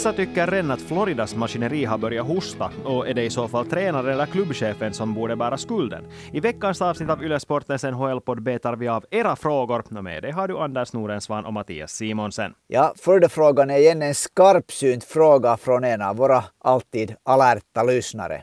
[0.00, 3.66] Vissa tycker redan att Floridas maskineri har börjat hosta och är det i så fall
[3.66, 6.04] tränaren eller klubbchefen som borde bära skulden?
[6.32, 9.84] I veckans avsnitt av Yle Sportens NHL-podd betar vi av era frågor.
[9.96, 12.52] Och med det har du Anders Norensvan och Mattias Simonsen.
[12.66, 18.42] Ja, första frågan är igen en skarpsynt fråga från en av våra alltid alerta lyssnare.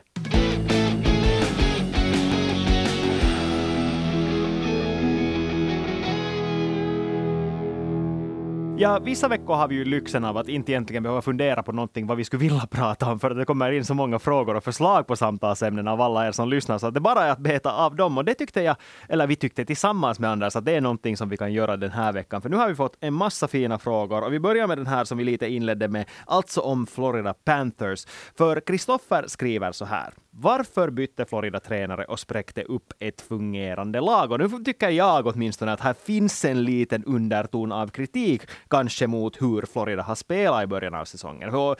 [8.80, 12.06] Ja, vissa veckor har vi ju lyxen av att inte egentligen behöva fundera på någonting
[12.06, 14.64] vad vi skulle vilja prata om, för att det kommer in så många frågor och
[14.64, 17.72] förslag på samtalsämnen av alla er som lyssnar, så att det bara är att beta
[17.72, 18.18] av dem.
[18.18, 18.76] Och det tyckte jag,
[19.08, 21.90] eller vi tyckte tillsammans med Anders, att det är någonting som vi kan göra den
[21.90, 22.42] här veckan.
[22.42, 25.04] För nu har vi fått en massa fina frågor och vi börjar med den här
[25.04, 28.06] som vi lite inledde med, alltså om Florida Panthers.
[28.38, 30.12] För Kristoffer skriver så här.
[30.40, 34.32] Varför bytte Florida tränare och spräckte upp ett fungerande lag?
[34.32, 39.42] Och nu tycker jag åtminstone att här finns en liten underton av kritik, kanske mot
[39.42, 41.54] hur Florida har spelat i början av säsongen.
[41.54, 41.76] Och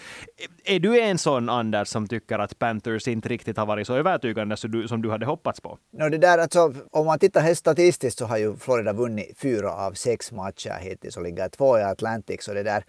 [0.65, 4.57] är du en sån, Anders, som tycker att Panthers inte riktigt har varit så övertygande
[4.57, 5.79] som du hade hoppats på?
[5.93, 9.73] No, det där, alltså, om man tittar helt statistiskt så har ju Florida vunnit fyra
[9.73, 12.45] av sex matcher hittills och ligger två i Atlantic.
[12.45, 12.85] Så det där,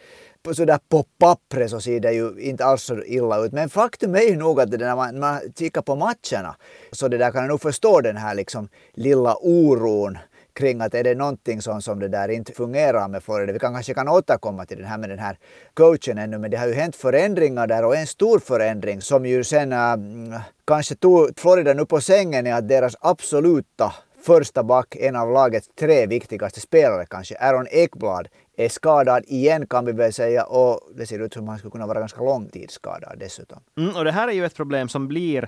[0.55, 3.51] sådär på pappret så ser det ju inte alls så illa ut.
[3.51, 6.55] Men faktum är ju nog att det när man, man kikar på matcherna
[6.91, 10.17] så det där kan jag nog förstå den här liksom lilla oron
[10.59, 13.53] kring att är det någonting som, som det där inte fungerar med Florida.
[13.53, 15.37] Vi kan kanske kan återkomma till den här med den här
[15.73, 19.43] coachen ännu, men det har ju hänt förändringar där och en stor förändring som ju
[19.43, 23.93] sen äh, kanske tog Florida nu på sängen är att deras absoluta
[24.25, 28.27] första back, en av lagets tre viktigaste spelare kanske, Aaron Ekblad,
[28.59, 31.71] är skadad igen kan vi väl säga och det ser ut som att han skulle
[31.71, 33.59] kunna vara ganska långtidsskadad dessutom.
[33.77, 35.47] Mm, och det här är ju ett problem som blir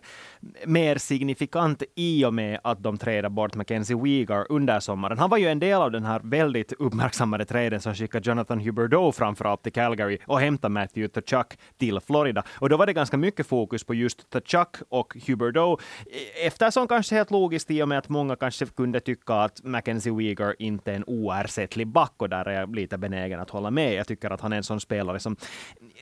[0.66, 5.19] mer signifikant i och med att de trädar bort Mackenzie Weegar under sommaren.
[5.19, 9.11] Han var ju en del av den här väldigt uppmärksammade träden som skickade Jonathan Huberdeau
[9.11, 12.44] framförallt till Calgary och hämtade Matthew Tuchuk till Florida.
[12.50, 17.16] Och då var det ganska mycket fokus på just Tuchuk och Huberdeau eh, eftersom kanske
[17.16, 20.95] helt logiskt i och med att många kanske kunde tycka att Mackenzie Weegar inte är
[20.95, 23.94] en oersättlig back och där är jag lite benägen att hålla med.
[23.94, 25.35] Jag tycker att han är en sån spelare som...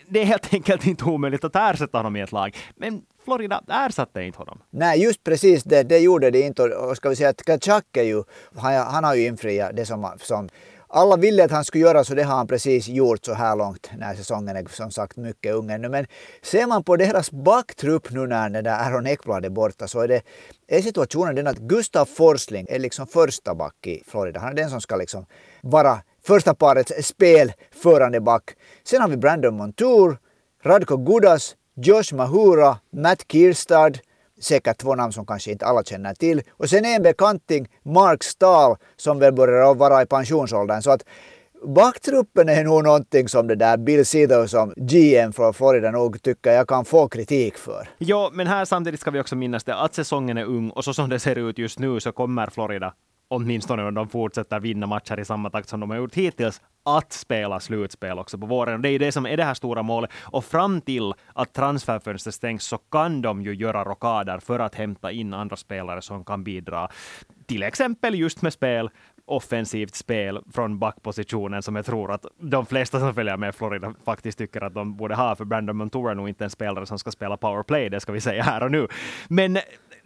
[0.08, 2.58] Det är helt enkelt inte omöjligt att ersätta honom i ett lag.
[2.76, 4.62] Men Florida ersatte inte honom.
[4.70, 6.64] Nej, just precis det, det gjorde det inte.
[6.64, 8.24] Och ska vi säga att Kachak är ju,
[8.56, 10.50] han, han har ju infriat det som, som
[10.92, 13.92] alla ville att han skulle göra så det har han precis gjort så här långt
[13.98, 15.90] när säsongen är som sagt mycket ung ännu.
[15.90, 16.08] Men
[16.42, 20.08] ser man på deras backtrupp nu när den där Aaron Ekblad är borta så är,
[20.08, 20.22] det,
[20.68, 24.40] är situationen den att Gustav Forsling är liksom första back i Florida.
[24.40, 25.26] Han är den som ska liksom
[25.62, 28.44] vara första parets spelförande back.
[28.84, 30.18] Sen har vi Brandon Montour,
[30.64, 33.92] Radko Gudas, Josh Mahura, Matt Kirstad,
[34.42, 36.42] säkert två namn som kanske inte alla känner till.
[36.52, 40.82] Och sen en bekanting, Mark Stahl, som väl börjar vara i pensionsåldern.
[40.82, 41.04] Så att
[41.68, 46.52] backtruppen är nog någonting som det där Bill Sito som GM från Florida nog tycker
[46.52, 47.90] jag kan få kritik för.
[47.98, 50.94] Ja, men här samtidigt ska vi också minnas det att säsongen är ung och så
[50.94, 52.94] som det ser ut just nu så kommer Florida
[53.30, 57.14] åtminstone om de fortsätter vinna matcher i samma takt som de har gjort hittills, att
[57.14, 58.74] spela slutspel också på våren.
[58.74, 60.12] Och det är det som är det här stora målet.
[60.22, 65.12] Och fram till att transferfönstret stängs så kan de ju göra rockader för att hämta
[65.12, 66.90] in andra spelare som kan bidra.
[67.46, 68.90] Till exempel just med spel,
[69.26, 74.38] offensivt spel från backpositionen som jag tror att de flesta som följer med Florida faktiskt
[74.38, 77.12] tycker att de borde ha, för Brandon Montour är nog inte en spelare som ska
[77.12, 78.88] spela powerplay, det ska vi säga här och nu.
[79.28, 79.58] Men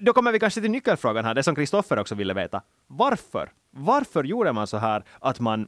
[0.03, 2.61] då kommer vi kanske till nyckelfrågan här, det som Kristoffer också ville veta.
[2.87, 3.51] Varför?
[3.71, 5.67] Varför gjorde man så här att man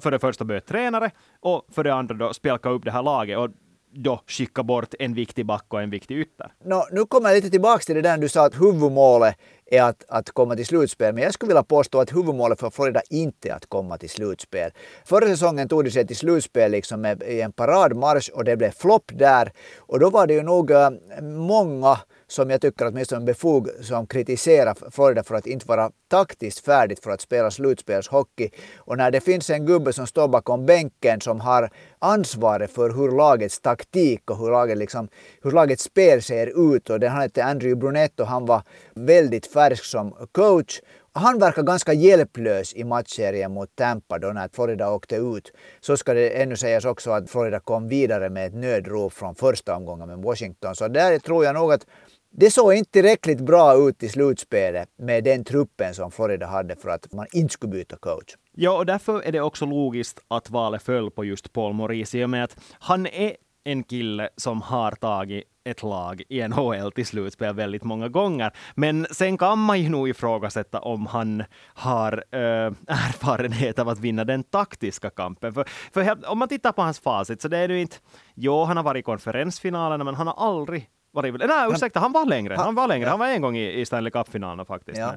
[0.00, 1.10] för det första bytte tränare
[1.40, 3.50] och för det andra då spelka upp det här laget och
[3.92, 6.52] då skicka bort en viktig back och en viktig ytter?
[6.64, 9.36] No, nu kommer jag lite tillbaka till det där du sa att huvudmålet
[9.66, 11.14] är att, att komma till slutspel.
[11.14, 14.70] Men jag skulle vilja påstå att huvudmålet för Florida inte är att komma till slutspel.
[15.04, 18.70] Förra säsongen tog de sig till slutspel liksom med, i en paradmarsch och det blev
[18.70, 19.52] flopp där.
[19.78, 20.90] Och då var det ju nog eh,
[21.22, 21.98] många
[22.30, 27.10] som jag tycker åtminstone befog som kritiserar Florida för att inte vara taktiskt färdigt för
[27.10, 28.50] att spela slutspelshockey.
[28.78, 33.16] Och när det finns en gubbe som står bakom bänken som har ansvaret för hur
[33.16, 35.08] lagets taktik och hur, laget liksom,
[35.42, 38.62] hur lagets spel ser ut och den han hette Andrew Brunetto, han var
[38.94, 40.80] väldigt färsk som coach
[41.12, 45.52] han verkar ganska hjälplös i matchserien mot Tampa då när Florida åkte ut.
[45.80, 49.76] Så ska det ännu sägas också att Florida kom vidare med ett nödrop från första
[49.76, 50.74] omgången med Washington.
[50.74, 51.86] Så där tror jag nog att
[52.32, 56.88] det såg inte tillräckligt bra ut i slutspelet med den truppen som Florida hade för
[56.88, 58.34] att man inte skulle byta coach.
[58.52, 62.24] Ja, och därför är det också logiskt att valet föll på just Paul Maurice i
[62.24, 67.06] och med att han är en kille som har tagit ett lag i NHL till
[67.06, 68.52] slutspel väldigt många gånger.
[68.74, 71.44] Men sen kan man ju nog ifrågasätta om han
[71.74, 72.40] har äh,
[72.86, 75.54] erfarenhet av att vinna den taktiska kampen.
[75.54, 77.96] För, för om man tittar på hans facit så det är ju inte...
[78.34, 82.26] Jo, han har varit i konferensfinalerna, men han har aldrig varit, nej, ursäkta, han var
[82.26, 82.54] längre.
[82.54, 83.08] Han, var längre.
[83.08, 84.98] Han var en gång i, i Stanley Cup-finalen faktiskt.
[84.98, 85.12] Ja.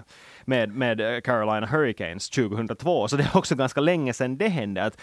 [0.45, 3.07] Med, med, med Carolina Hurricanes 2002.
[3.07, 4.84] Så det är också ganska länge sedan det hände.
[4.84, 4.98] Att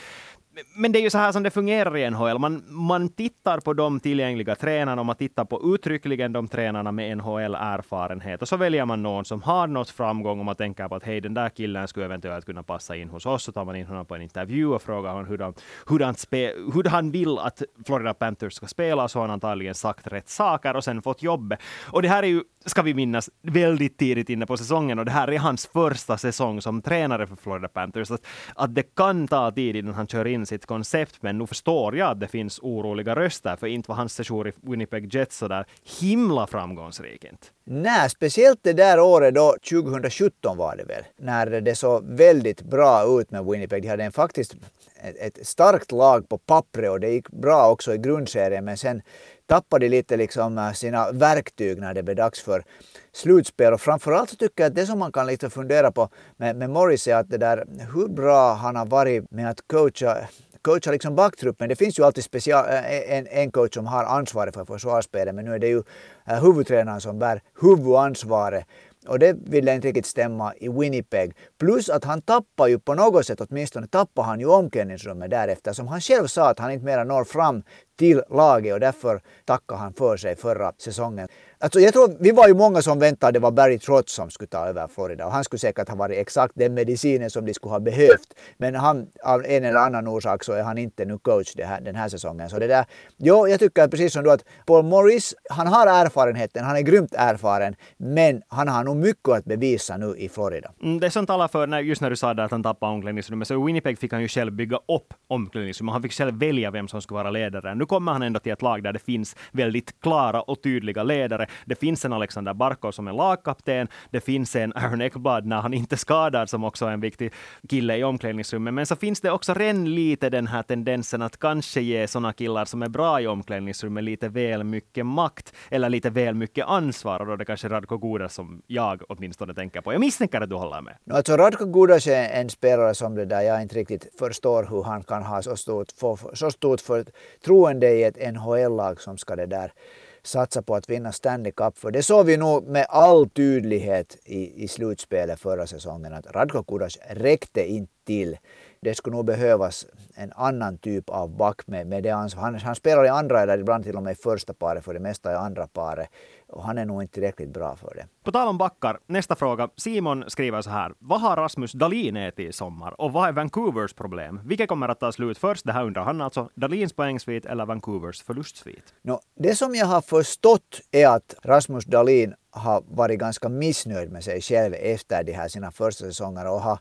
[0.74, 2.38] men det är ju så här som det fungerar i NHL.
[2.38, 7.18] Man, man tittar på de tillgängliga tränarna och man tittar på uttryckligen de tränarna med
[7.18, 8.42] NHL-erfarenhet.
[8.42, 11.20] Och så väljer man någon som har nått framgång och man tänker på att hej,
[11.20, 13.42] den där killen skulle eventuellt kunna passa in hos oss.
[13.42, 15.54] Så tar man in honom på en intervju och frågar honom hur, han,
[15.88, 19.08] hur, han, spe, hur han vill att Florida Panthers ska spela.
[19.08, 21.60] Så har han antagligen sagt rätt saker och sen fått jobbet.
[21.90, 25.10] Och det här är ju, ska vi minnas, väldigt tidigt inne på säsongen och det
[25.10, 28.10] här är hans första säsong som tränare för Florida Panthers.
[28.10, 31.96] Att, att det kan ta tid innan han kör in sitt koncept, men nu förstår
[31.96, 35.48] jag att det finns oroliga röster, för inte var hans sejour i Winnipeg Jets så
[35.48, 35.66] där
[36.00, 37.24] himla framgångsrik.
[37.24, 37.46] Inte.
[37.64, 43.20] Nej, speciellt det där året då, 2017 var det väl, när det såg väldigt bra
[43.20, 43.82] ut med Winnipeg.
[43.82, 44.56] De hade en faktiskt
[45.02, 49.02] ett starkt lag på pappret och det gick bra också i grundserien, men sen
[49.46, 52.64] tappade de lite liksom eh, sina verktyg när det blev dags för
[53.12, 53.72] slutspel.
[53.72, 56.70] Och framförallt så tycker jag att det som man kan lite fundera på med, med
[56.70, 60.16] Morris är att det där hur bra han har varit med att coacha
[60.62, 61.68] coacha liksom backtruppen.
[61.68, 65.44] Det finns ju alltid special, eh, en, en coach som har ansvaret för försvarsspelet men
[65.44, 65.82] nu är det ju
[66.26, 68.64] eh, huvudtränaren som bär huvudansvaret.
[69.06, 71.36] Och det ville inte riktigt stämma i Winnipeg.
[71.58, 75.72] Plus att han tappar ju på något sätt, åtminstone tappar han ju omklädningsrummet därefter.
[75.72, 77.62] Som han själv sa att han inte mera når fram
[77.98, 81.28] till laget och därför tackar han för sig förra säsongen.
[81.62, 84.30] Alltså jag tror, vi var ju många som väntade att det var Barry Trotz som
[84.30, 87.54] skulle ta över Florida och han skulle säkert ha varit exakt den medicinen som de
[87.54, 88.34] skulle ha behövt.
[88.58, 91.94] Men han, av en eller annan orsak så är han inte nu coach här, den
[91.94, 92.50] här säsongen.
[92.50, 92.84] Så det där,
[93.16, 97.14] jo, jag tycker precis som du att Paul Morris, han har erfarenheten, han är grymt
[97.16, 100.72] erfaren, men han har nog mycket att bevisa nu i Florida.
[100.82, 103.54] Mm, det som talar för, när, just när du sa att han tappade omklädningsrummet, så
[103.54, 105.92] i Winnipeg fick han ju själv bygga upp omklädningsrummet.
[105.92, 107.74] Han fick själv välja vem som skulle vara ledare.
[107.74, 111.46] Nu kommer han ändå till ett lag där det finns väldigt klara och tydliga ledare.
[111.64, 113.88] Det finns en Alexander Barkov som är lagkapten.
[114.10, 117.32] Det finns en Aaron Ekblad när han inte är skadad som också är en viktig
[117.68, 118.74] kille i omklädningsrummet.
[118.74, 122.64] Men så finns det också redan lite den här tendensen att kanske ge sådana killar
[122.64, 127.20] som är bra i omklädningsrummet lite väl mycket makt eller lite väl mycket ansvar.
[127.20, 129.92] Och då är det kanske Radko Gudas som jag åtminstone tänker på.
[129.92, 130.96] Jag misstänker att du håller med.
[131.10, 135.02] Alltså Radko Gudas är en spelare som det där jag inte riktigt förstår hur han
[135.02, 135.88] kan ha så stort,
[136.32, 139.72] så stort förtroende i ett NHL-lag som ska det där
[140.22, 141.78] satsa på att vinna Stanley Cup.
[141.78, 146.62] För det såg vi nog med all tydlighet i, i slutspelet förra säsongen att Radko
[146.62, 148.38] Kudas räckte inte till.
[148.82, 152.42] Det skulle nog behövas en annan typ av back med, med det ansvar.
[152.42, 155.00] Han, han spelar i andra eller ibland till och med i första paret, för det
[155.00, 156.08] mesta i andra paret.
[156.52, 158.06] Och han är nog inte tillräckligt bra för det.
[158.24, 159.68] På tal om backar, nästa fråga.
[159.76, 160.92] Simon skriver så här.
[160.98, 164.40] Vad har Rasmus Dahlin ätit i sommar och vad är Vancouvers problem?
[164.44, 165.66] Vilket kommer att ta slut först?
[165.66, 166.48] Det här undrar han alltså.
[166.54, 168.94] Dalins poängsvit eller Vancouvers förlustsvit?
[169.02, 174.24] No, det som jag har förstått är att Rasmus Dahlin har varit ganska missnöjd med
[174.24, 176.78] sig själv efter de här sina första säsonger och har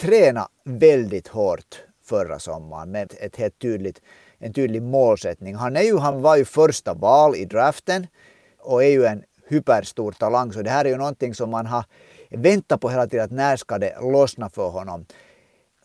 [0.00, 4.00] tränat väldigt hårt förra sommaren med ett helt tydligt,
[4.38, 5.54] en tydlig målsättning.
[5.54, 8.06] Han, är ju, han var ju första val i draften
[8.66, 10.52] och är ju en hyperstor talang.
[10.52, 11.84] Så det här är ju någonting som man har
[12.30, 15.06] väntat på hela tiden, att när ska det lossna för honom.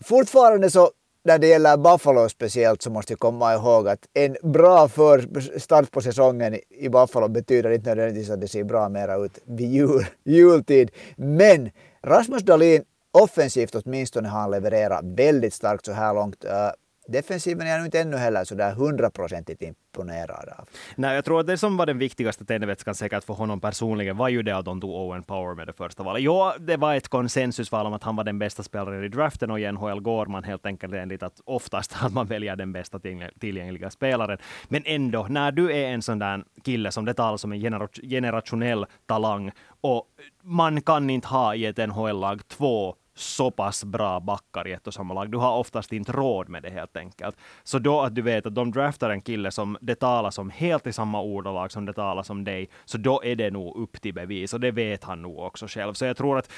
[0.03, 0.91] Fortfarande så
[1.23, 5.91] när det gäller Buffalo speciellt så måste vi komma ihåg att en bra för start
[5.91, 10.05] på säsongen i Buffalo betyder inte nödvändigtvis att det ser bra mera ut vid jul,
[10.23, 10.91] jultid.
[11.15, 11.69] Men
[12.03, 16.45] Rasmus Dahlin offensivt åtminstone har han levererat väldigt starkt så här långt.
[16.45, 16.69] Eh,
[17.11, 20.69] Defensiven är jag inte ännu heller så där hundraprocentigt imponerad av.
[20.95, 24.29] Nej, jag tror att det som var den viktigaste tändvätskan säkert för honom personligen var
[24.29, 26.23] ju det att de tog Owen Power med det första valet.
[26.23, 29.59] Jo, det var ett konsensusval om att han var den bästa spelaren i draften och
[29.59, 32.99] i NHL går man helt enkelt enligt att oftast att man väljer den bästa
[33.39, 34.37] tillgängliga spelaren.
[34.67, 38.85] Men ändå, när du är en sån där kille som det talas om en generationell
[39.05, 39.51] talang
[39.81, 40.05] och
[40.43, 44.93] man kan inte ha i ett NHL-lag två så pass bra backar i ett och
[44.93, 45.31] samma lag.
[45.31, 47.35] Du har oftast inte råd med det helt enkelt.
[47.63, 50.87] Så då att du vet att de draftar en kille som det talas om helt
[50.87, 54.13] i samma ordalag som det talas om dig, så då är det nog upp till
[54.13, 54.53] bevis.
[54.53, 55.93] Och det vet han nog också själv.
[55.93, 56.51] Så jag tror att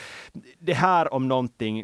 [0.59, 1.83] det här om någonting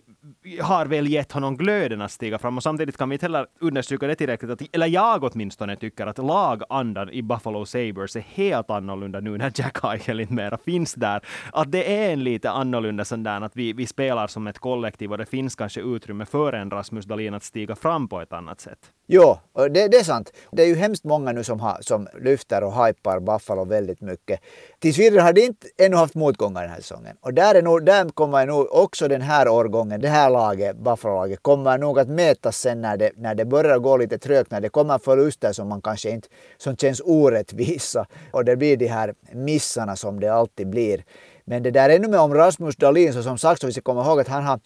[0.61, 2.57] har väl gett honom glöden att stiga fram.
[2.57, 6.17] Och samtidigt kan vi inte heller understryka det tillräckligt, att, eller jag åtminstone tycker att
[6.17, 11.21] lagandan i Buffalo Sabres är helt annorlunda nu när Jack Eichel inte mera finns där.
[11.53, 14.63] Att det är en lite annorlunda sån där att vi, vi spelar som ett ett
[14.63, 18.33] kollektiv och det finns kanske utrymme för en Rasmus Dahlin att stiga fram på ett
[18.33, 18.79] annat sätt.
[19.07, 20.33] Jo, det, det är sant.
[20.51, 24.39] Det är ju hemskt många nu som, har, som lyfter och hypar Buffalo väldigt mycket.
[24.79, 27.15] Tills vidare har de inte ännu haft motgångar den här säsongen.
[27.21, 31.39] Och där, är nog, där kommer nog också den här årgången, det här laget, Buffalo-laget,
[31.41, 34.69] kommer nog att mätas sen när det, när det börjar gå lite trögt, när det
[34.69, 38.05] kommer förluster som man kanske inte, som känns orättvisa.
[38.31, 41.03] Och det blir de här missarna som det alltid blir.
[41.49, 44.05] Men det där ännu mer om Rasmus Dahlin, så som sagt så vi ska komma
[44.05, 44.59] ihåg att han har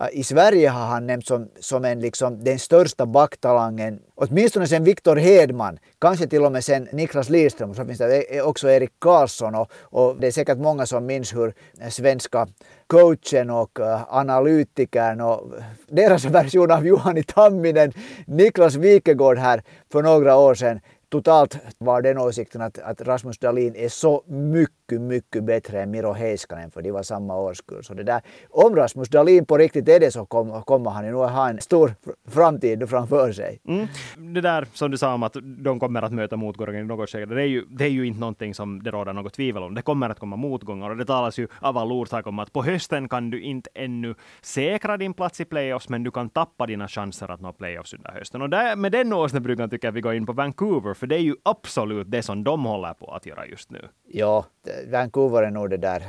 [0.00, 4.84] äh, i Sverige har han nämnts som, som en, liksom, den största backtalangen, åtminstone sen
[4.84, 8.70] Viktor Hedman, kanske till och med sen Niklas Lidström, så finns det eh, eh, också
[8.70, 12.46] Erik Karlsson och, och det är säkert många som minns hur eh, svenska
[12.86, 15.52] coachen och uh, analytikern och
[15.88, 17.92] deras version av Juhani Tamminen,
[18.26, 23.76] Niklas Wikegård här för några år sedan totalt var den åsikten att, att Rasmus Dahlin
[23.76, 27.84] är så mycket, mycket bättre än Miro Heiskanen för de var samma årskull.
[27.84, 31.22] Så det där, om Rasmus Dahlin på riktigt är det så kommer han ju nog
[31.22, 31.94] ha en stor
[32.28, 33.60] framtid framför sig.
[33.68, 33.86] Mm.
[34.34, 37.34] Det där som du sa om att de kommer att möta motgångar i något skede,
[37.34, 39.74] det är, ju, det är ju inte någonting som det råder något tvivel om.
[39.74, 42.62] Det kommer att komma motgångar och det talas ju av all orsak om att på
[42.62, 46.88] hösten kan du inte ännu säkra din plats i playoffs, men du kan tappa dina
[46.88, 48.42] chanser att nå playoffs under hösten.
[48.42, 51.20] Och där, med den åsnebryggan tycker jag vi går in på Vancouver för det är
[51.20, 53.88] ju absolut det som de håller på att göra just nu.
[54.06, 54.44] Ja,
[54.90, 56.02] Vancouver är nog det där.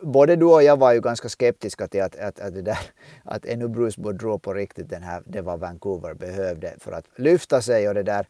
[0.00, 2.78] Både du och jag var ju ganska skeptiska till att, att, att, det där,
[3.24, 7.62] att ännu Bruce Boudreau på riktigt den här, det var Vancouver behövde för att lyfta
[7.62, 8.26] sig och det där.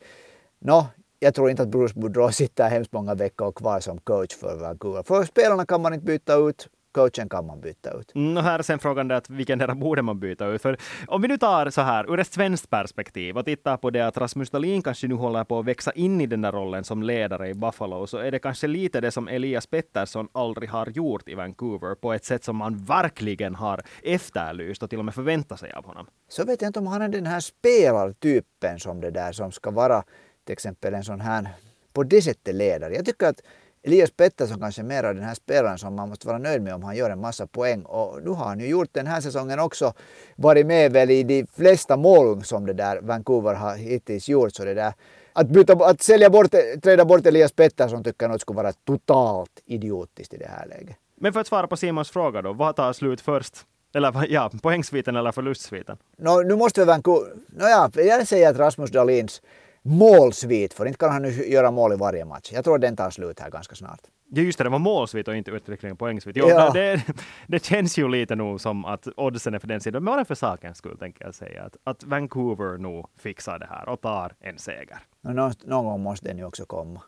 [0.59, 0.87] Nå,
[1.19, 5.03] jag tror inte att Bruce Boudreau sitter hemskt många veckor kvar som coach för Vancouver.
[5.03, 8.15] För spelarna kan man inte byta ut coachen kan man byta ut.
[8.15, 10.63] Mm, och här är sen frågan att vilken där borde man byta ut?
[10.63, 10.77] För
[11.07, 14.19] om vi nu tar så här ur ett svenskt perspektiv och tittar på det att
[14.19, 17.49] Rasmus Dahlin kanske nu håller på att växa in i den där rollen som ledare
[17.49, 21.35] i Buffalo, så är det kanske lite det som Elias Pettersson aldrig har gjort i
[21.35, 25.73] Vancouver på ett sätt som man verkligen har efterlyst och till och med förväntat sig
[25.73, 26.07] av honom.
[26.29, 29.71] Så vet jag inte om han är den här spelartypen som det där som ska
[29.71, 30.03] vara
[30.45, 31.49] till exempel en sån här
[31.93, 32.95] på det sättet ledare.
[32.95, 33.41] Jag tycker att
[33.87, 36.83] Elias Pettersson kanske mer av den här spelaren som man måste vara nöjd med om
[36.83, 37.83] han gör en massa poäng.
[37.83, 39.93] Och nu har han ju gjort den här säsongen också.
[40.37, 44.55] Varit med väl i de flesta mål som det där Vancouver har hittills gjort.
[44.55, 44.93] Så det där,
[45.33, 46.51] att, byta, att sälja bort,
[46.83, 50.97] träda bort Elias Pettersson tycker jag nog skulle vara totalt idiotiskt i det här läget.
[51.15, 53.55] Men för att svara på Simons fråga då, vad tar slut först?
[53.95, 55.97] Eller ja, poängsviten eller förlustsviten?
[56.19, 57.33] No, nu måste vi Vancouver...
[57.49, 59.43] No, ja, jag säger att Rasmus Dahlins
[59.87, 62.51] målsvit, för inte kan han nu göra mål i varje match.
[62.53, 64.01] Jag tror den tar slut här ganska snart.
[64.29, 66.37] Ja just det, det var målsvit och inte utveckling poängsvit.
[66.37, 66.71] Jo, ja.
[66.73, 67.03] det,
[67.47, 70.35] det känns ju lite nog som att oddsen är för den sidan, men bara för
[70.35, 74.59] sakens skull tänker jag säga att, att Vancouver nog fixar det här och tar en
[74.59, 74.99] seger.
[75.21, 77.03] Nå, någon gång måste den ju också komma.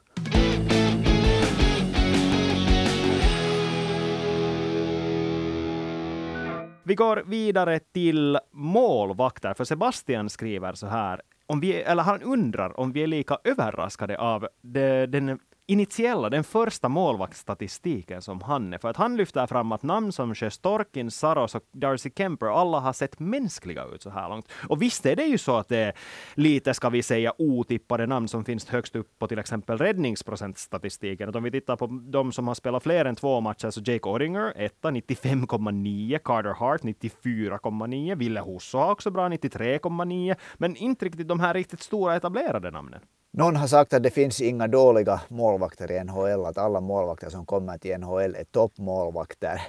[6.82, 12.80] Vi går vidare till målvakter, för Sebastian skriver så här om vi, eller han undrar
[12.80, 15.38] om vi är lika överraskade av det, den
[15.70, 18.78] initiella, den första målvaktsstatistiken som han är.
[18.78, 22.92] För att han lyfter fram att namn som Sjöstorkin, Saros och Darcy Kemper, alla har
[22.92, 24.48] sett mänskliga ut så här långt.
[24.68, 25.92] Och visst är det ju så att det är
[26.34, 31.28] lite, ska vi säga, otippade namn som finns högst upp på till exempel räddningsprocentstatistiken.
[31.28, 34.08] Att om vi tittar på de som har spelat fler än två matcher, så Jake
[34.08, 41.28] Odinger, etta, 95,9, Carter Hart, 94,9, Ville Husso har också bra, 93,9, men inte riktigt
[41.28, 43.00] de här riktigt stora etablerade namnen.
[43.30, 47.46] Någon har sagt att det finns inga dåliga målvakter i NHL, att alla målvakter som
[47.46, 49.62] kommer till NHL är toppmålvakter.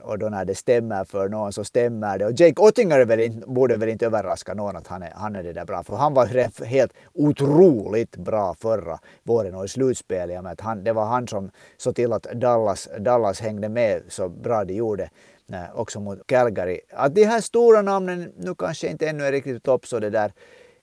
[0.00, 2.26] Och då när det stämmer för någon så stämmer det.
[2.26, 5.42] Och Jake Ottinger väl inte, borde väl inte överraska någon att han är, han är
[5.42, 5.82] det där bra.
[5.82, 6.26] För han var
[6.64, 10.42] helt otroligt bra förra våren och i slutspelet.
[10.42, 14.28] Med att han, det var han som såg till att Dallas, Dallas hängde med så
[14.28, 15.10] bra de gjorde
[15.52, 16.80] eh, också mot Calgary.
[16.92, 20.32] Att de här stora namnen nu kanske inte ännu är riktigt topp så det där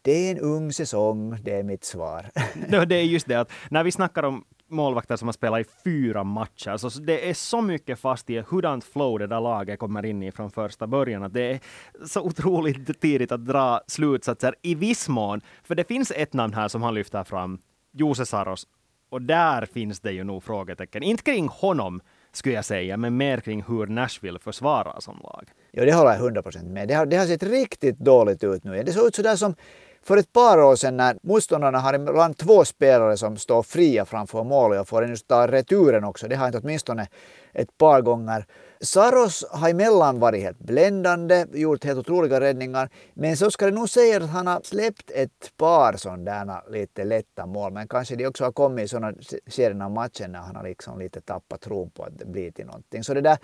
[0.04, 2.30] det är en ung säsong, det är mitt svar.
[2.86, 4.44] det är just det att när vi snackar om
[4.74, 6.78] målvakter som har spelat i fyra matcher.
[6.78, 10.32] Så det är så mycket fast i hurdant flow det där laget kommer in i
[10.32, 11.24] från första början.
[11.24, 11.60] Att det är
[12.08, 15.42] så otroligt tidigt att dra slutsatser i viss mån.
[15.64, 17.60] För det finns ett namn här som han lyfter fram,
[17.92, 18.68] Jose Saros.
[19.10, 21.04] Och där finns det ju nog frågetecken.
[21.04, 25.50] Inte kring honom, skulle jag säga, men mer kring hur Nashville försvarar som lag.
[25.72, 26.88] Jo, det håller jag 100% med.
[26.88, 28.84] Det har, det har sett riktigt dåligt ut nu.
[28.84, 29.56] Det såg ut sådär som
[30.04, 34.44] för ett par år sedan när motståndarna har ibland två spelare som står fria framför
[34.44, 36.28] målet och får en just ta returen också.
[36.28, 37.08] Det har inte åtminstone
[37.54, 38.46] ett par gånger.
[38.82, 42.90] Saros har emellan varit helt bländande, gjort helt otroliga räddningar.
[43.14, 47.46] Men så ska det nog säga att han har släppt ett par sådana lite lätta
[47.46, 47.74] mål.
[47.74, 49.14] Men kanske de också har kommit i sådana
[49.48, 52.66] skeden av matchen när han har liksom lite tappat tron på att det blir till
[52.66, 53.04] någonting.
[53.04, 53.38] Så det där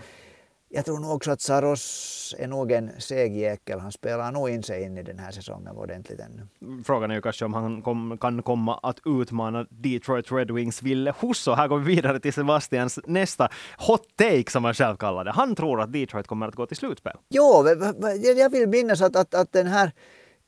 [0.69, 3.79] jag tror nog också att Saros är nog en seg jäkel.
[3.79, 6.47] Han spelar nog in sig in i den här säsongen ordentligt ännu.
[6.83, 11.13] Frågan är ju kanske om han kom, kan komma att utmana Detroit Red Wings Ville
[11.19, 11.51] Husso.
[11.53, 15.31] Här går vi vidare till Sebastians nästa hot take som han själv kallar det.
[15.31, 17.17] Han tror att Detroit kommer att gå till slutspel.
[17.29, 17.65] Jo,
[18.38, 19.91] jag vill minnas att, att, att den här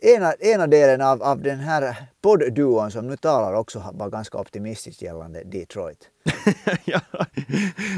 [0.01, 5.01] ena, ena delen av, av den här poddduon som nu talar också var ganska optimistisk
[5.01, 6.09] gällande Detroit.
[6.85, 7.01] ja,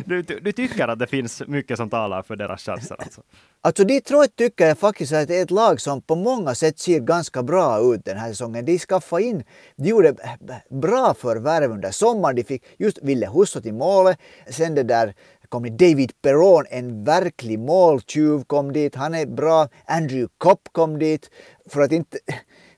[0.06, 3.22] du, du, tycker att det finns mycket som talar för deras chanser alltså?
[3.62, 7.00] Alltså Detroit tycker jag faktiskt att det är ett lag som på många sätt ser
[7.00, 8.66] ganska bra ut den här säsongen.
[8.66, 9.44] De skaffade in,
[9.76, 10.16] de gjorde
[10.70, 12.36] bra förvärv under sommaren.
[12.36, 14.20] De fick just Ville Husso till målet.
[14.50, 15.14] Sen det där
[15.54, 18.96] kom dit David Perron, en verklig måltjuv kom dit.
[18.96, 19.68] Han är bra.
[19.86, 21.30] Andrew Kopp kom dit.
[21.70, 22.18] För att inte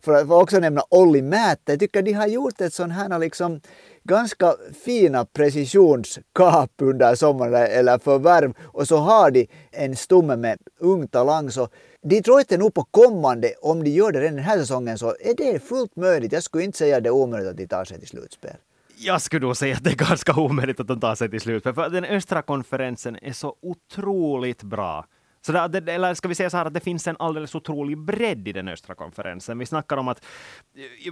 [0.02, 3.62] för att också nämna Olli Määttä, jag tycker de har gjort ett sån här liksom
[4.04, 11.08] ganska fina precisionskap under sommaren eller förvärv och så har de en stomme med ung
[11.08, 11.70] talang så
[12.02, 15.36] Detroit är nog på kommande, om de gör det redan den här säsongen så är
[15.38, 16.32] det fullt möjligt.
[16.32, 18.56] Jag skulle inte säga det är omöjligt att de tar sig till slutspel.
[18.98, 21.74] Jag skulle nog säga att det är ganska omöjligt att de tar sig till slutspel,
[21.74, 25.06] för den östra konferensen är så otroligt bra.
[25.46, 28.48] Så det, eller ska vi säga så här att det finns en alldeles otrolig bredd
[28.48, 29.60] i den östra konferensen.
[29.60, 30.26] Vi snackar om att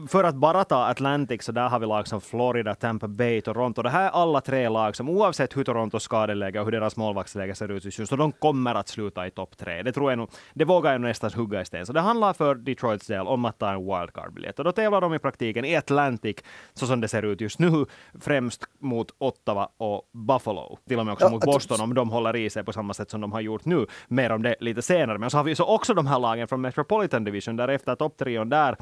[0.07, 3.81] för att bara ta Atlantic så där har vi lag som Florida, Tampa Bay, Toronto.
[3.81, 7.55] Det här är alla tre lag som oavsett hur Torontos skadeläge och hur deras målvaktsläge
[7.55, 9.83] ser ut just så de kommer att sluta i topp tre.
[9.83, 11.85] Det tror jag nog, det vågar jag nästan hugga i sten.
[11.85, 14.59] Så det handlar för Detroits del om att ta en wildcard-biljett.
[14.59, 16.37] Och då tävlar de i praktiken i Atlantic
[16.73, 17.85] så som det ser ut just nu,
[18.21, 20.77] främst mot Ottawa och Buffalo.
[20.87, 23.09] Till och med också ja, mot Boston om de håller i sig på samma sätt
[23.09, 23.85] som de har gjort nu
[24.23, 25.17] mer om det lite senare.
[25.17, 28.49] Men så har vi så också de här lagen från Metropolitan Division, där efter topptrion
[28.49, 28.75] där,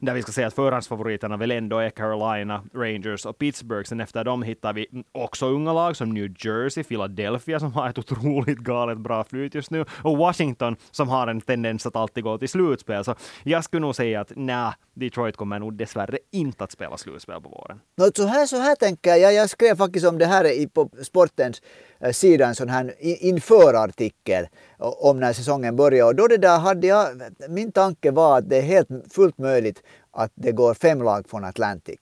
[0.00, 3.88] där vi ska säga att förhandsfavoriterna väl ändå är Carolina, Rangers och Pittsburgh.
[3.88, 7.98] Sen efter dem hittar vi också unga lag som New Jersey, Philadelphia som har ett
[7.98, 12.38] otroligt galet bra flyt just nu och Washington som har en tendens att alltid gå
[12.38, 13.04] till slutspel.
[13.04, 13.14] Så
[13.44, 17.48] jag skulle nog säga att nej, Detroit kommer nog dessvärre inte att spela slutspel på
[17.48, 17.80] våren.
[18.14, 19.34] så, här, så här tänker jag.
[19.34, 21.62] Jag skrev faktiskt om det här på sportens
[22.00, 24.46] eh, sida en sån här införartikel
[24.78, 26.06] om när säsongen börjar.
[26.06, 27.06] Och då det där hade jag,
[27.48, 31.44] min tanke var att det är helt fullt möjligt att det går fem lag från
[31.44, 31.98] Atlantic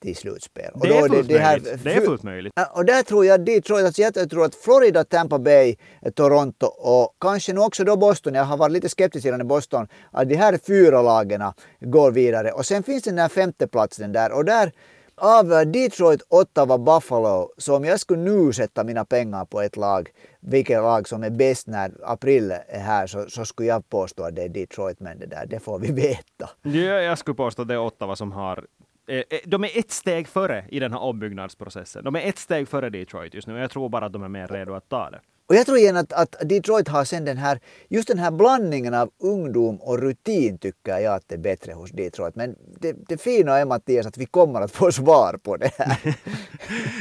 [0.00, 0.70] till slutspel.
[0.74, 1.84] Det är, fullt det, det här, möjligt.
[1.84, 2.52] det är fullt möjligt.
[2.72, 5.76] Och där tror jag Detroit, alltså jag tror att Florida, Tampa Bay,
[6.14, 10.28] Toronto och kanske nu också då Boston, jag har varit lite skeptisk gällande Boston, att
[10.28, 11.42] de här fyra lagen
[11.80, 12.52] går vidare.
[12.52, 14.72] Och sen finns den där femteplatsen där och där
[15.20, 20.08] av Detroit, Ottawa, Buffalo, så om jag skulle nu sätta mina pengar på ett lag,
[20.40, 24.36] vilket lag som är bäst när april är här, så, så skulle jag påstå att
[24.36, 26.50] det är Detroit, men det där, det får vi veta.
[26.62, 28.66] Ja, jag skulle påstå att det är Ottawa som har
[29.08, 32.04] eh, eh, de är ett steg före i den här ombyggnadsprocessen.
[32.04, 33.58] De är ett steg före Detroit just nu.
[33.58, 35.20] Jag tror bara att de är mer redo att ta det.
[35.50, 38.94] Och jag tror igen att, att Detroit har sen den här, just den här blandningen
[38.94, 42.36] av ungdom och rutin tycker jag att det är bättre hos Detroit.
[42.36, 45.98] Men det, det fina är Mattias att vi kommer att få svar på det här.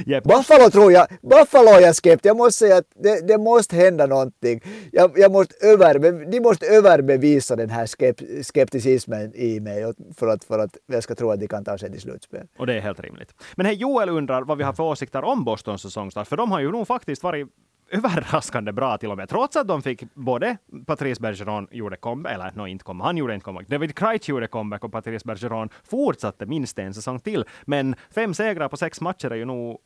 [0.05, 0.23] yep.
[0.23, 2.25] Buffalo tror jag, Buffalo är jag skeptisk.
[2.25, 4.62] Jag måste säga att det, det måste hända någonting.
[4.91, 5.99] Jag, jag måste över,
[6.31, 11.15] de måste överbevisa den här skep, skepticismen i mig för att, för att jag ska
[11.15, 12.47] tro att de kan ta sig till slutspel.
[12.57, 13.33] Och det är helt rimligt.
[13.55, 16.59] Men hej, Joel undrar vad vi har för åsikter om Bostons säsongstart, för de har
[16.59, 17.47] ju nog faktiskt varit
[17.91, 22.52] överraskande bra till och med, trots att de fick både Patrice Bergeron gjorde comeback, eller
[22.56, 26.45] no, inte comeback, han gjorde inte comeback, David Krejci gjorde comeback och Patrice Bergeron fortsatte
[26.45, 27.45] minst en säsong till.
[27.65, 29.78] Men fem segrar på sex matcher är ju nog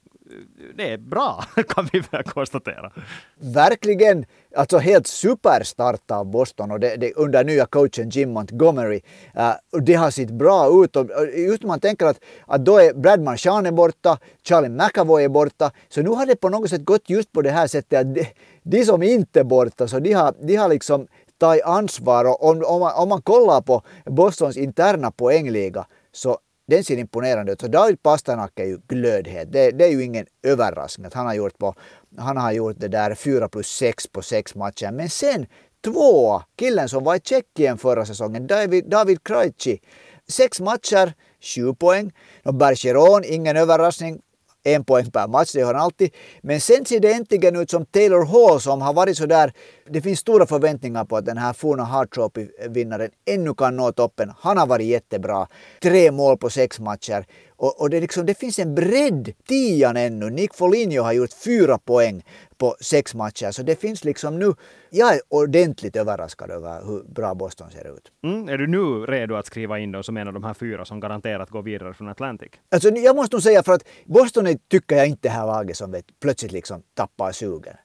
[0.75, 2.91] det är bra, kan vi väl konstatera.
[3.39, 4.25] Verkligen.
[4.55, 9.01] Alltså helt superstart av Boston och det, det, under nya coachen Jim Montgomery.
[9.37, 10.95] Uh, det har sett bra ut.
[10.95, 11.07] Och
[11.37, 15.71] just man tänker att, att då är Brad Marchand borta, Charlie McAvoy är borta.
[15.89, 18.25] Så nu har det på något sätt gått just på det här sättet att de,
[18.63, 21.07] de som inte är borta, så de har, de har liksom
[21.37, 22.25] tagit ansvar.
[22.25, 27.51] Och om, om, man, om man kollar på Bostons interna poängliga så den ser imponerande
[27.51, 27.61] ut.
[27.61, 29.51] Så David Pasternak är ju glödhet.
[29.51, 31.75] Det, det, är ju ingen överraskning att han har gjort, på,
[32.17, 34.91] han har gjort det där 4 plus 6 på sex matcher.
[34.91, 35.45] Men sen
[35.83, 39.79] två, killen som var i Tjeckien förra säsongen, David, David Krejci.
[40.27, 42.11] Sex matcher, sju poäng.
[42.43, 44.21] Och Bergeron, ingen överraskning,
[44.63, 46.15] en poäng per match, det har han alltid.
[46.41, 49.53] Men sen ser det äntligen ut som Taylor Hall som har varit så där.
[49.85, 54.31] Det finns stora förväntningar på att den här forna Hart Trophy-vinnaren ännu kan nå toppen.
[54.39, 55.47] Han har varit jättebra.
[55.81, 57.25] Tre mål på sex matcher.
[57.49, 59.33] Och, och det, liksom, det finns en bredd.
[59.47, 60.29] Tian ännu.
[60.29, 62.23] Nick Foligno har gjort fyra poäng
[62.57, 63.51] på sex matcher.
[63.51, 64.53] Så det finns liksom nu...
[64.89, 68.11] Jag är ordentligt överraskad över hur bra Boston ser ut.
[68.23, 70.85] Mm, är du nu redo att skriva in dem som en av de här fyra
[70.85, 72.51] som garanterat går vidare från Atlantic?
[72.71, 75.77] Alltså, jag måste nog säga för att Boston är, tycker jag inte det här laget
[75.77, 77.75] som vet, plötsligt liksom tappar sugen.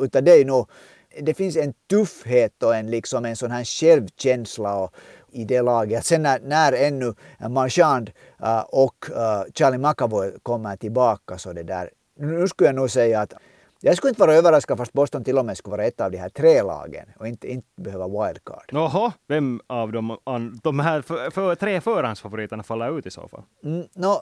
[0.00, 0.70] Utan det är nog
[1.22, 4.94] det finns en tuffhet och en, liksom en sån här självkänsla och,
[5.32, 6.04] i det laget.
[6.04, 7.14] Sen när, när ännu
[7.48, 8.10] Marchand
[8.42, 11.90] uh, och uh, Charlie McAvoy kommer tillbaka så det där.
[12.18, 13.32] Nu skulle jag nog säga att
[13.80, 16.18] jag skulle inte vara överraskad fast Boston till och med skulle vara ett av de
[16.18, 18.64] här tre lagen och inte, inte behöva wildcard.
[18.68, 20.18] Jaha, vem av dem,
[20.62, 23.42] de här för, för, tre förhandsfavoriterna faller ut i så fall?
[23.64, 24.20] Mm, no,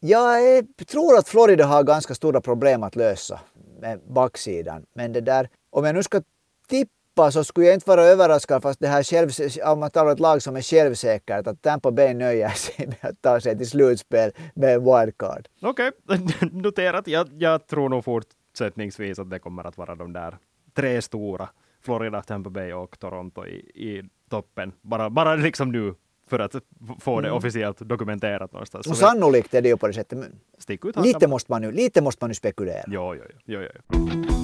[0.00, 3.40] jag är, tror att Florida har ganska stora problem att lösa
[3.80, 4.86] med backsidan.
[4.94, 6.22] Men det där, om jag nu ska
[6.68, 9.30] tippa så skulle jag inte vara överraskad fast det här själv,
[9.64, 13.10] om man talar om ett lag som är självsäkert att Tampa Bay nöjer sig med
[13.10, 15.48] att ta sig till slutspel med en wildcard.
[15.62, 16.48] Okej, okay.
[16.52, 17.06] noterat.
[17.08, 20.38] Jag, jag tror nog fortsättningsvis att det kommer att vara de där
[20.74, 21.48] tre stora
[21.82, 24.72] Florida, Tampa Bay och Toronto i, i toppen.
[24.82, 25.94] Bara, bara liksom nu
[26.28, 26.54] för att
[27.00, 27.36] få det mm.
[27.36, 28.86] officiellt dokumenterat någonstans.
[28.86, 30.18] Och sannolikt är det ju på det sättet.
[30.58, 32.84] Stick ut lite, måste man nu, lite måste man nu spekulera.
[32.86, 34.37] Jo, jo, jo, jo.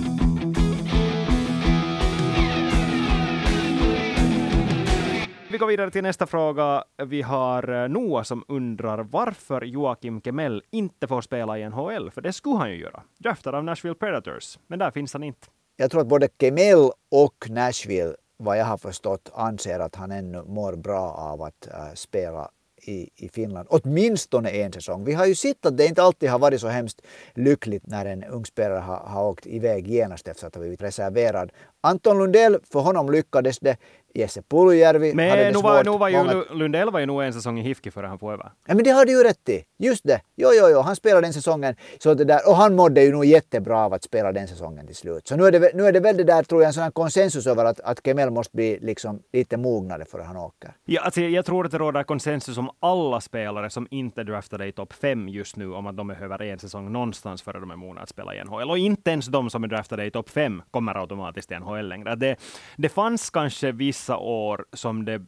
[5.55, 6.85] Vi går vidare till nästa fråga.
[7.07, 12.21] Vi har eh, Noah som undrar varför Joakim Kemell inte får spela i NHL, för
[12.21, 13.03] det skulle han ju göra.
[13.19, 15.47] Draftad av Nashville Predators, men där finns han inte.
[15.77, 20.43] Jag tror att både Kemell och Nashville vad jag har förstått anser att han ännu
[20.43, 22.51] mår bra av att äh, spela
[22.87, 25.05] i, i Finland, åtminstone en säsong.
[25.05, 27.03] Vi har ju sett att det inte alltid har varit så hemskt
[27.35, 31.53] lyckligt när en ung spelare har, har åkt iväg genast efter att ha blivit reserverad.
[31.81, 33.77] Anton Lundell, för honom lyckades det.
[34.15, 35.63] Jesse Puljujärvi men hade det nu.
[35.63, 36.45] Men nu var ju Många...
[36.51, 38.53] Lundell var ju nog en säsong i Hifki före han får över.
[38.67, 39.63] Ja, men det har du ju rätt i.
[39.79, 40.21] Just det.
[40.37, 40.81] Jo, jo, jo.
[40.81, 41.77] Han spelade den säsongen.
[41.99, 44.97] Så det där, och han mådde ju nog jättebra av att spela den säsongen till
[44.97, 45.29] slut.
[45.29, 47.47] Så nu är det, nu är det väl det där, tror jag, en sån konsensus
[47.47, 50.73] över att, att Kemel måste bli liksom lite mognare före han åker.
[50.85, 54.73] Ja, alltså, jag tror att det råder konsensus om alla spelare som inte draftade i
[54.73, 58.01] topp fem just nu om att de behöver en säsong någonstans före de är mogna
[58.01, 58.71] att spela i NHL.
[58.71, 62.15] Och inte ens de som är draftade i topp fem kommer automatiskt till NHL längre.
[62.15, 62.37] Det,
[62.77, 63.73] det fanns kanske
[64.05, 65.23] vissa år som det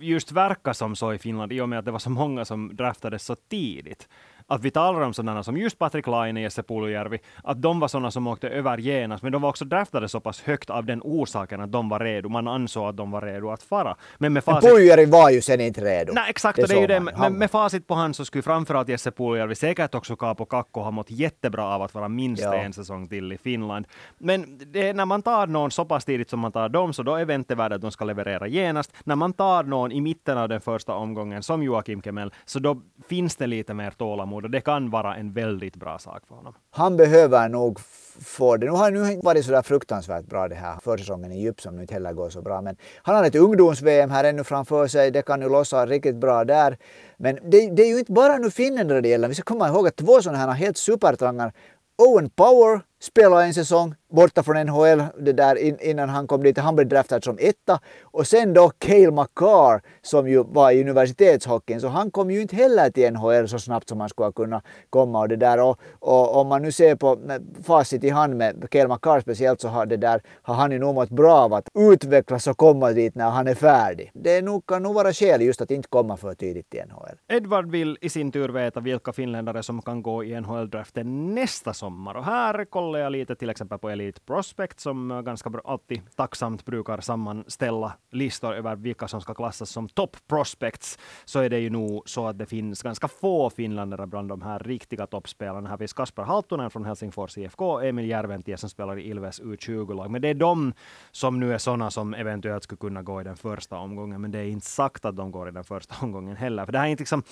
[0.00, 2.76] just verkar som så i Finland i och med att det var så många som
[2.76, 4.08] draftades så tidigt
[4.48, 8.10] att vi talar om sådana som just Patrik Laine, Jesse Puljujärvi, att de var sådana
[8.10, 11.60] som åkte över genast, men de var också draftade så pass högt av den orsaken
[11.60, 12.28] att de var redo.
[12.28, 13.96] Man ansåg att de var redo att fara.
[14.18, 14.70] Men med facit...
[14.70, 16.12] Puljujärvi var ju sen inte redo.
[16.12, 17.00] Nej, exakt, det, det är ju det.
[17.00, 20.90] Men med facit på hand så skulle framförallt Jesse Puljujärvi, säkert också Kaapo Kakko, ha
[20.90, 22.54] mått jättebra av att vara minst ja.
[22.54, 23.86] en säsong till i Finland.
[24.18, 27.14] Men det, när man tar någon så pass tidigt som man tar dem, så då
[27.14, 28.92] är väntevärdet att de ska leverera genast.
[29.04, 32.82] När man tar någon i mitten av den första omgången, som Joakim Kemell, så då
[33.08, 36.34] finns det lite mer tålamod tålamod och det kan vara en väldigt bra sak för
[36.34, 36.54] honom.
[36.70, 37.80] Han behöver nog
[38.20, 38.66] få det.
[38.66, 41.76] Nu har det inte varit så där fruktansvärt bra det här försäsongen i djup som
[41.76, 42.62] nu inte heller går så bra.
[42.62, 45.10] Men han har ett ungdoms-VM här ännu framför sig.
[45.10, 46.76] Det kan ju lossa riktigt bra där.
[47.18, 49.28] Men det, det är ju inte bara nu finländare det gäller.
[49.28, 51.52] Vi ska komma ihåg att två sådana här helt supertrangar
[51.98, 56.58] Owen Power spelade en säsong borta från NHL det där innan han kom dit.
[56.58, 57.80] Han blev draftad som etta.
[58.02, 61.80] Och sen då Cale McCarr som ju var i universitetshockeyn.
[61.80, 65.20] Så han kom ju inte heller till NHL så snabbt som han skulle kunna komma.
[65.20, 65.60] Och det där.
[65.60, 69.60] Och, och om man nu ser på eh, facit i hand med Cale McCarr speciellt
[69.60, 72.92] så har, det där, har han ju nog mått bra av att utvecklas och komma
[72.92, 74.10] dit när han är färdig.
[74.14, 77.36] Det nog, kan nog vara skäl just att inte komma för tidigt till NHL.
[77.36, 82.14] Edvard vill i sin tur veta vilka finländare som kan gå i NHL-draften nästa sommar.
[82.14, 87.00] Och här kollar jag lite till exempel på Elite Prospect som ganska alltid tacksamt brukar
[87.00, 92.02] sammanställa listor över vilka som ska klassas som top prospects, så är det ju nog
[92.08, 95.68] så att det finns ganska få finländare bland de här riktiga toppspelarna.
[95.68, 100.10] Här finns Kasper Halttunen från Helsingfors IFK, Emil Järventie som spelar i Ilves U20-lag.
[100.10, 100.72] Men det är de
[101.10, 104.38] som nu är sådana som eventuellt skulle kunna gå i den första omgången, men det
[104.38, 106.64] är inte sagt att de går i den första omgången heller.
[106.64, 107.22] För det här är inte liksom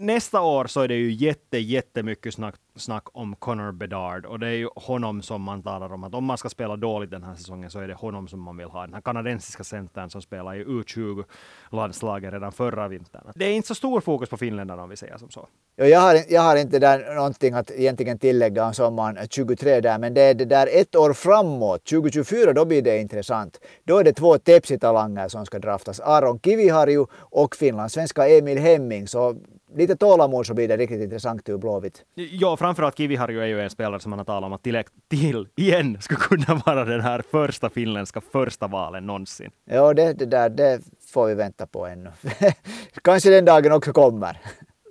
[0.00, 4.46] nästa år så är det ju jätte, jättemycket snack, snack om Connor Bedard och det
[4.46, 7.34] är ju honom som man talar om att om man ska spela dåligt den här
[7.34, 8.80] säsongen så är det honom som man vill ha.
[8.80, 13.22] Den här kanadensiska centern som spelar i U20-landslaget redan förra vintern.
[13.34, 15.48] Det är inte så stor fokus på finländarna om vi säger som så.
[15.76, 20.14] Jag har, jag har inte där någonting att egentligen tillägga om sommaren 23 där, men
[20.14, 23.60] det är det där ett år framåt, 2024, då blir det intressant.
[23.84, 29.08] Då är det två Tepsi-talanger som ska draftas, Aron Kiviharju och finlandssvenska Emil Hemming.
[29.08, 29.36] Så
[29.76, 32.04] lite tålamod så blir det riktigt intressant ur Blåvitt.
[32.14, 35.48] Ja, framförallt Kiviharju är ju en spelare som man har talat om att till, till
[35.56, 39.50] igen skulle kunna vara den här första finländska första valen någonsin.
[39.64, 40.80] Ja, det, det där det
[41.12, 42.10] får vi vänta på ännu.
[43.02, 44.40] Kanske den dagen också kommer.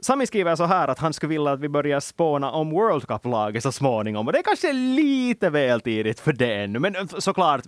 [0.02, 3.64] Sami skriver så här att han skulle vilja att vi börjar spåna om World Cup-laget
[3.64, 4.28] så småningom.
[4.28, 6.80] Och det är kanske lite väl tidigt för det ännu.
[6.80, 7.62] Men såklart,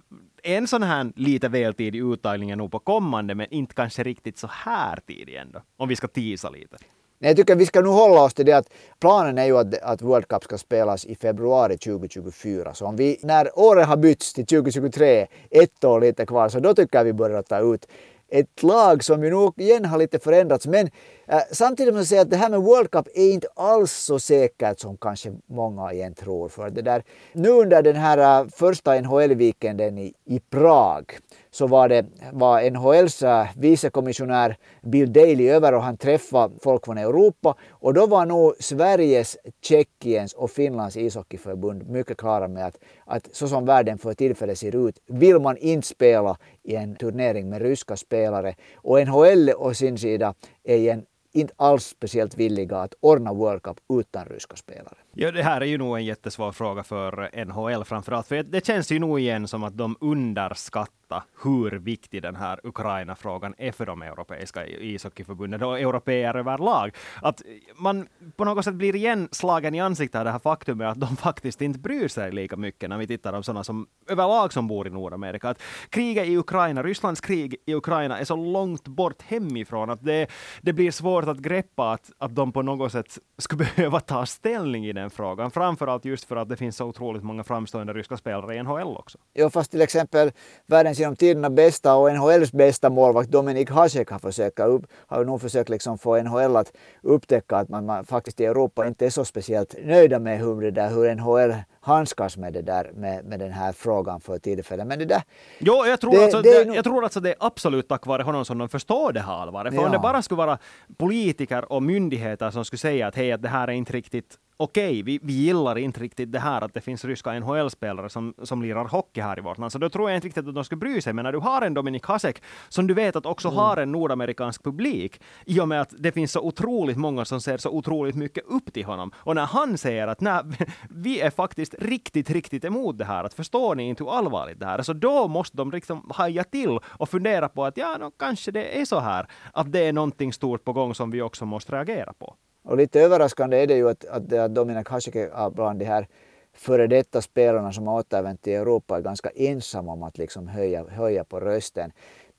[0.44, 4.38] en sån här lite väl tidig uttagning är nog på kommande, men inte kanske riktigt
[4.38, 5.62] så här tidig ändå.
[5.78, 6.78] Om vi ska tisa lite.
[7.22, 9.82] Nej, jag tycker vi ska nu hålla oss till det att planen är ju att,
[9.82, 12.74] att World Cup ska spelas i februari 2024.
[12.74, 16.74] Så om vi, när året har bytts till 2023, ett år lite kvar, så då
[16.74, 17.88] tycker jag vi börjar ta ut
[18.30, 20.68] ett lag som ju nog igen har lite förändrats.
[20.68, 20.90] Men
[21.32, 24.20] Eh, samtidigt måste jag säga att det här med World Cup är inte alls så
[24.20, 26.50] säkert som kanske många igen tror.
[26.50, 31.18] För det där, nu under den här eh, första NHL-weekenden i, i Prag
[31.52, 36.98] så var det var NHLs eh, vicekommissionär Bill Daley över och han träffade folk från
[36.98, 43.28] Europa och då var nog Sveriges, Tjeckiens och Finlands ishockeyförbund mycket klara med att, att
[43.32, 47.62] så som världen för tillfället ser ut vill man inte spela i en turnering med
[47.62, 53.34] ryska spelare och NHL å sin sida är igen inte alls speciellt villiga att ordna
[53.34, 54.98] World Cup utan ryska spelare.
[55.14, 58.92] Ja, det här är ju nog en jättesvår fråga för NHL framförallt, för det känns
[58.92, 64.02] ju nog igen som att de underskattar hur viktig den här Ukraina-frågan är för de
[64.02, 66.96] europeiska ishockeyförbunden och europeer överlag.
[67.22, 67.42] Att
[67.76, 71.18] man på något sätt blir igen slagen i ansiktet av det här faktumet att de
[71.18, 74.88] faktiskt inte bryr sig lika mycket när vi tittar på sådana som överlag som bor
[74.88, 75.50] i Nordamerika.
[75.50, 80.28] Att kriget i Ukraina, Rysslands krig i Ukraina är så långt bort hemifrån att det,
[80.62, 84.86] det blir svårt att greppa att, att de på något sätt skulle behöva ta ställning
[84.86, 85.52] i den frågan.
[85.52, 89.18] Framförallt just för att det finns så otroligt många framstående ryska spelare i NHL också.
[89.34, 90.32] Ja, fast till exempel
[90.66, 95.42] världens genom tiderna bästa och NHLs bästa målvakt Dominik Hasek har, försökt upp, har nog
[95.42, 99.26] försökt liksom få NHL att upptäcka att man, man, faktiskt i Europa inte är så
[99.26, 103.52] speciellt nöjda med hur, det där, hur NHL handskas med, det där, med, med den
[103.52, 104.88] här frågan för tillfället.
[104.88, 105.22] Men det där...
[105.60, 108.24] Jo, jag tror, det, alltså, det, det, jag tror alltså det är absolut tack vare
[108.24, 109.74] honom som de förstår det här allvaret.
[109.74, 109.86] För ja.
[109.86, 110.58] om det bara skulle vara
[110.98, 115.04] politiker och myndigheter som skulle säga att hej, att det här är inte riktigt okej,
[115.04, 118.86] vi, vi gillar inte riktigt det här att det finns ryska NHL-spelare som, som lirar
[118.86, 121.02] hockey här i vårt land, så då tror jag inte riktigt att de ska bry
[121.02, 121.14] sig.
[121.14, 123.58] Men när du har en Dominik Hasek, som du vet att också mm.
[123.58, 127.58] har en nordamerikansk publik, i och med att det finns så otroligt många som ser
[127.58, 129.12] så otroligt mycket upp till honom.
[129.16, 130.42] Och när han säger att nej,
[130.90, 134.66] vi är faktiskt riktigt, riktigt emot det här, att förstår ni inte hur allvarligt det
[134.66, 138.12] här är, så då måste de liksom haja till och fundera på att ja, no,
[138.20, 141.46] kanske det är så här, att det är någonting stort på gång som vi också
[141.46, 142.36] måste reagera på.
[142.64, 145.14] Och lite överraskande är det ju att, att, att Dominik Hasek
[145.54, 146.08] bland de här
[146.54, 150.86] före detta spelarna som har återvänt till Europa är ganska ensamma om att liksom höja,
[150.90, 151.92] höja på rösten.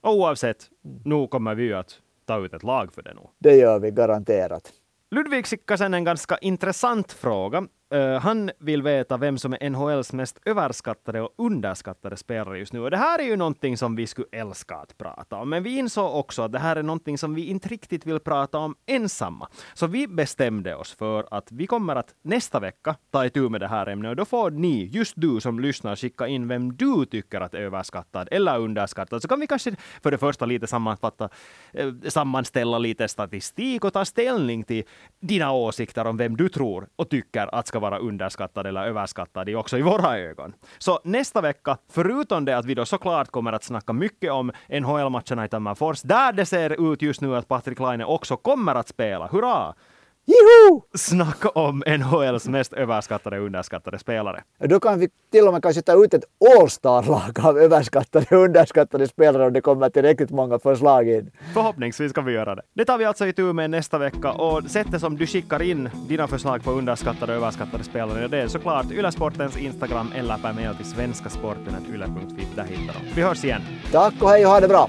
[0.03, 0.71] Oavsett,
[1.05, 3.21] nu kommer vi ju att ta ut ett lag för det nu.
[3.39, 4.73] Det gör vi garanterat.
[5.11, 7.67] Ludvig skickade sen en ganska intressant fråga.
[7.95, 12.81] Uh, han vill veta vem som är NHLs mest överskattade och underskattade spelare just nu.
[12.81, 15.51] Och det här är ju någonting som vi skulle älska att prata om.
[15.51, 18.59] Men vi insåg också att det här är någonting som vi inte riktigt vill prata
[18.59, 19.49] om ensamma.
[19.75, 23.69] Så vi bestämde oss för att vi kommer att nästa vecka ta itu med det
[23.69, 24.11] här ämnet.
[24.11, 27.59] Och då får ni, just du som lyssnar, skicka in vem du tycker att är
[27.59, 29.23] överskattad eller underskattad.
[29.23, 31.29] Så kan vi kanske för det första lite sammanfatta,
[31.73, 34.85] eh, sammanställa lite statistik och ta ställning till
[35.21, 39.79] dina åsikter om vem du tror och tycker att ska vara underskattad eller överskattad också
[39.79, 40.55] i våra ögon.
[40.79, 45.45] Så nästa vecka, förutom det att vi då såklart kommer att snacka mycket om NHL-matcherna
[45.45, 49.27] i Tammerfors, där det ser ut just nu att Patrik Laine också kommer att spela.
[49.27, 49.75] Hurra!
[50.27, 50.81] Juhu!
[50.95, 54.43] Snacka om NHLs mest överskattade och underskattade spelare.
[54.59, 56.25] Då kan vi till och med kanske ta ut ett
[56.61, 61.31] All-star-lag av överskattade och underskattade spelare om det kommer tillräckligt många förslag in.
[61.55, 62.63] Förhoppningsvis ska vi göra det.
[62.75, 66.29] Det tar vi alltså itu med nästa vecka och sättet som du skickar in dina
[66.29, 70.87] förslag på underskattade och överskattade spelare, det är såklart Ylesportens Instagram eller per mail till
[70.87, 72.47] svenskasporten.yle.fi.
[72.57, 73.15] Där hittar de.
[73.15, 73.63] Vi hörs igen.
[73.93, 74.89] Tack och hej och ha det bra!